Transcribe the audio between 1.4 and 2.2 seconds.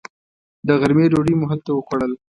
هلته وخوړل.